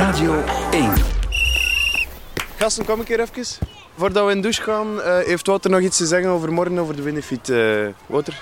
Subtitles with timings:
[0.00, 0.92] Radio 1.
[2.56, 3.44] Gasten, kom een keer even.
[3.96, 6.78] Voordat we in de douche gaan, eh, heeft Wouter nog iets te zeggen over morgen,
[6.78, 7.48] over de benefiet.
[7.48, 8.38] eh Wouter?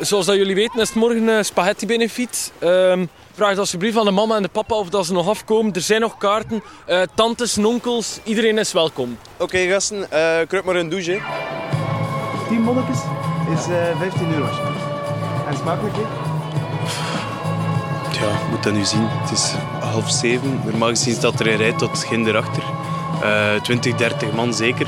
[0.00, 2.52] Zoals dat jullie weten is het morgen eh, spaghetti benefiet.
[2.58, 5.72] Ehm vraag alsjeblieft aan de mama en de papa of dat ze nog afkomen.
[5.72, 6.62] Er zijn nog kaarten.
[6.86, 9.18] Eh, tantes en onkels, iedereen is welkom.
[9.36, 11.10] Oké gasten, eh kruip maar in de douche.
[11.12, 11.18] hè.
[12.48, 12.98] 10 molletjes
[13.58, 14.48] is eh 15 euro.
[15.48, 16.27] En smakelijk hè?
[18.20, 19.08] Ja, moet dat nu zien.
[19.08, 20.60] Het is half zeven.
[20.64, 22.62] Normaal gezien staat er een rij tot ginder achter.
[23.22, 24.86] Eh 20, 30 man zeker.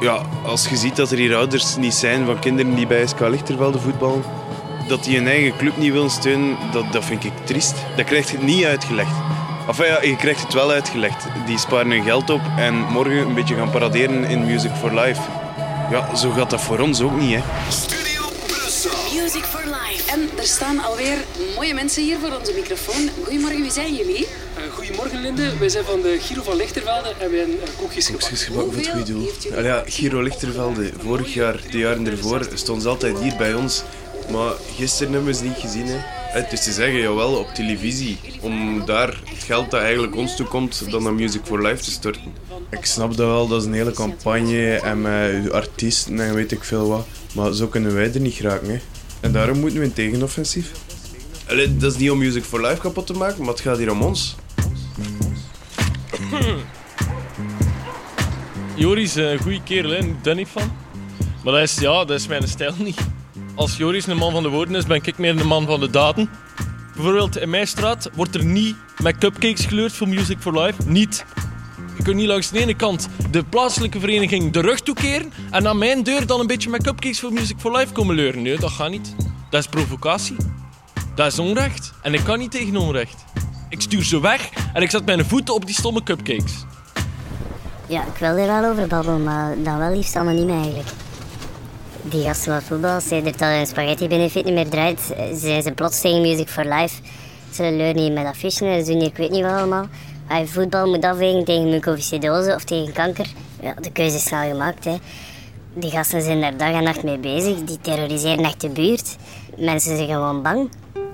[0.00, 3.20] Ja, als je ziet dat er hier ouders niet zijn van kinderen die bij SK
[3.20, 4.22] Lichtervelde voetballen,
[4.88, 7.74] dat die hun eigen club niet willen steunen, dat, dat vind ik triest.
[7.96, 9.14] Dat krijg je niet uitgelegd.
[9.68, 11.26] Enfin ja, je krijgt het wel uitgelegd.
[11.46, 15.20] Die sparen hun geld op en morgen een beetje gaan paraderen in Music for Life.
[15.90, 17.40] Ja, zo gaat dat voor ons ook niet, hè.
[19.28, 20.12] Music for Life.
[20.12, 21.16] En er staan alweer
[21.54, 23.10] mooie mensen hier voor onze microfoon.
[23.24, 24.20] Goedemorgen, wie zijn jullie?
[24.20, 28.28] Uh, goedemorgen Linde, wij zijn van de Giro van Lichtervelde en wij hebben koekjes gebakken.
[28.28, 29.62] Koekjes gebakken voor het goede doel.
[29.62, 33.82] Ja, Giro Lichtervelde, vorig jaar, de jaren ervoor, stond ze altijd hier bij ons.
[34.30, 35.86] Maar gisteren hebben we ze niet gezien.
[35.86, 35.98] Hè.
[36.40, 38.18] Het is te zeggen, jawel, op televisie.
[38.40, 42.32] Om daar het geld dat eigenlijk ons toekomt, dan naar Music for Life te storten.
[42.70, 46.64] Ik snap dat wel, dat is een hele campagne en met artiesten en weet ik
[46.64, 47.06] veel wat.
[47.34, 48.70] Maar zo kunnen wij er niet geraken.
[48.70, 48.78] Hè.
[49.20, 50.70] En daarom moeten we een tegenoffensief.
[51.48, 53.90] Allee, dat is niet om Music for Life kapot te maken, maar het gaat hier
[53.90, 54.36] om ons.
[58.74, 59.98] Joris, eh, een goede kerel, hè.
[60.22, 60.72] daar niet van.
[61.44, 63.00] Maar dat is, ja, dat is mijn stijl niet.
[63.54, 65.90] Als Joris een man van de woorden is, ben ik meer een man van de
[65.90, 66.30] daden.
[66.94, 70.82] Bijvoorbeeld in mijn straat wordt er niet met cupcakes geleurd voor Music for Life.
[70.86, 71.24] Niet.
[71.98, 75.78] Je kunt niet langs de ene kant de plaatselijke vereniging de rug toekeren en aan
[75.78, 78.42] mijn deur dan een beetje met cupcakes voor Music for Life komen leuren.
[78.42, 79.14] Nee, dat gaat niet.
[79.50, 80.36] Dat is provocatie.
[81.14, 81.92] Dat is onrecht.
[82.02, 83.24] En ik kan niet tegen onrecht.
[83.68, 86.52] Ik stuur ze weg en ik zet mijn voeten op die stomme cupcakes.
[87.86, 90.88] Ja, ik wil er wel over babbelen, maar dan wel liefst anoniem eigenlijk.
[92.02, 95.00] Die gasten van voetbal, sedert dat hun spaghetti benefit niet meer draait,
[95.32, 97.00] zijn ze plots tegen Music for Life.
[97.52, 99.88] Ze leuren hier met affichen, ze doen hier ik weet niet wat allemaal.
[100.36, 103.26] Je voetbal moet afwegen tegen mucoviscidose of tegen kanker,
[103.60, 104.84] ja, de keuze is snel gemaakt.
[104.84, 104.96] Hè.
[105.74, 109.16] Die gasten zijn daar dag en nacht mee bezig, die terroriseren echt de buurt.
[109.56, 110.70] Mensen zijn gewoon bang.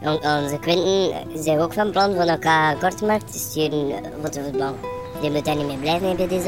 [0.00, 1.12] On- Onze Quinten
[1.42, 3.90] zijn ook van plan van elkaar kortmarkt te sturen
[4.22, 4.74] voor voetbal.
[5.20, 6.42] Die moet daar niet mee blijven hebben, dit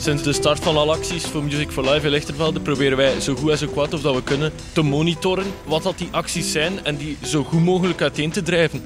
[0.00, 3.34] Sinds de start van alle acties voor Music for Life in Lichtervelde proberen wij zo
[3.34, 6.84] goed en zo kwaad of dat we kunnen te monitoren wat dat die acties zijn
[6.84, 8.84] en die zo goed mogelijk uiteen te drijven.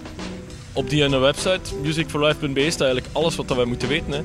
[0.73, 4.13] Op die ene website, musicforlife.be, staat eigenlijk alles wat dat wij moeten weten.
[4.13, 4.23] Hè.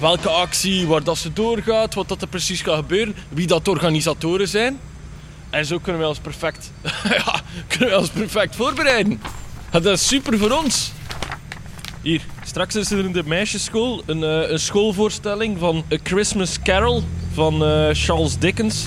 [0.00, 3.70] Welke actie, waar dat ze doorgaat, wat dat er precies gaat gebeuren, wie dat de
[3.70, 4.80] organisatoren zijn.
[5.50, 6.72] En zo kunnen wij ons perfect,
[7.24, 9.20] ja, kunnen wij ons perfect voorbereiden.
[9.70, 10.92] En dat is super voor ons.
[12.02, 12.22] Hier,
[12.58, 17.02] straks is er in de meisjesschool een, eh, een schoolvoorstelling van A Christmas Carol
[17.32, 18.84] van eh, Charles Dickens.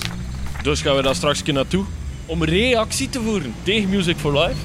[0.63, 1.83] Dus gaan we daar straks naartoe
[2.25, 4.55] om reactie te voeren tegen Music for Life.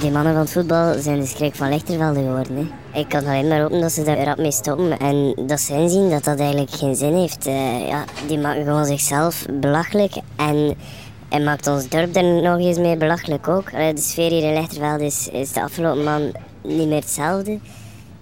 [0.00, 2.56] Die mannen van het voetbal zijn de schrik van Lichtervelde geworden.
[2.56, 3.00] Hè.
[3.00, 6.10] Ik kan alleen maar hopen dat ze daar rap mee stoppen en dat ze inzien
[6.10, 7.46] dat dat eigenlijk geen zin heeft.
[7.46, 10.74] Eh, ja, die maken gewoon zichzelf belachelijk en,
[11.28, 13.70] en maakt ons dorp er nog eens meer belachelijk ook.
[13.70, 16.32] De sfeer hier in Lichtervelde is, is de afgelopen maand
[16.62, 17.58] niet meer hetzelfde.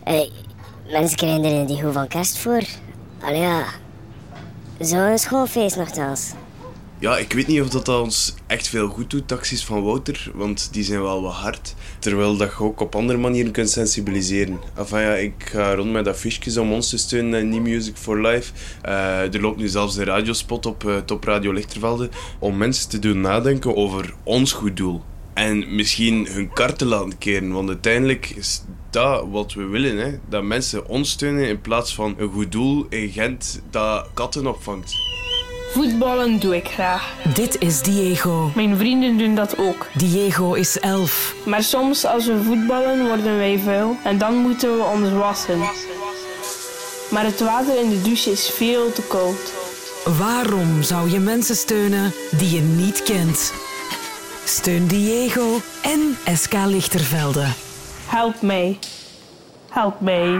[0.06, 0.30] Allee,
[0.90, 2.62] mensen krijgen er die goed van kerst voor.
[3.20, 3.64] Allee, ja,
[4.78, 6.32] zo'n schoolfeest nogthans.
[6.98, 10.68] Ja, ik weet niet of dat, ons echt veel goed doet, taxis van Wouter, want
[10.72, 11.74] die zijn wel wat hard.
[11.98, 14.58] Terwijl dat je ook op andere manieren kunt sensibiliseren.
[14.76, 18.20] Enfin ja, ik ga rond met affiches om ons te steunen en New Music for
[18.20, 18.52] Life.
[18.82, 22.98] Eh, er loopt nu zelfs een radiospot op eh, Top Radio Lichtervelde om mensen te
[22.98, 25.02] doen nadenken over ons goed doel.
[25.36, 29.96] En misschien hun kart te laten keren, want uiteindelijk is dat wat we willen.
[29.96, 30.18] Hè?
[30.28, 34.94] Dat mensen ons steunen in plaats van een goed doel in Gent dat katten opvangt.
[35.72, 37.14] Voetballen doe ik graag.
[37.34, 38.50] Dit is Diego.
[38.54, 39.86] Mijn vrienden doen dat ook.
[39.94, 41.34] Diego is elf.
[41.44, 45.58] Maar soms als we voetballen worden wij vuil en dan moeten we ons wassen.
[47.10, 49.52] Maar het water in de douche is veel te koud.
[50.18, 53.52] Waarom zou je mensen steunen die je niet kent?
[54.48, 57.46] Steun Diego en SK Lichtervelde.
[58.06, 58.78] Help mij.
[59.70, 60.30] Help mij.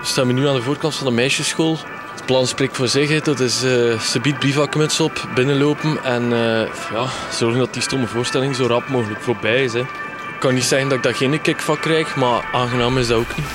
[0.00, 1.76] We staan nu aan de voorkant van de meisjesschool.
[2.14, 3.22] Het plan spreekt voor zich.
[3.22, 8.06] Dat is eh ze biedt briefvakmuts op, binnenlopen en eh, ja, zorgen dat die stomme
[8.06, 9.72] voorstelling zo rap mogelijk voorbij is.
[9.72, 9.80] Hè.
[9.80, 13.18] Ik kan niet zeggen dat ik daar geen kick van krijg, maar aangenaam is dat
[13.18, 13.46] ook niet.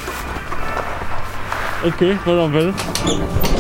[1.86, 3.59] Oké, we gaan verder.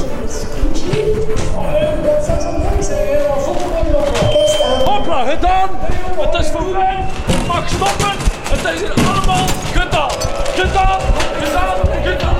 [5.09, 5.69] Voilà, gedaan.
[6.18, 7.06] Het is voorbij.
[7.25, 8.13] Het mag stoppen.
[8.50, 10.09] Het is allemaal gedaan.
[10.56, 11.00] Gedaan,
[11.41, 12.36] gedaan, gedaan.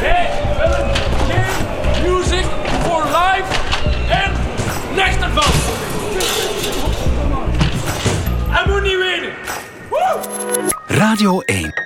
[0.00, 0.90] Wij willen
[1.28, 2.44] geen music
[2.82, 3.50] for life
[4.08, 4.32] in
[4.94, 5.54] Lichterveld.
[8.50, 8.92] En moet niet.
[9.88, 10.18] Woe!
[10.86, 11.81] Radio 1.